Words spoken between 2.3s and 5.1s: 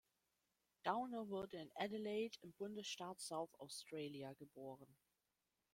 im Bundesstaat South Australia geboren.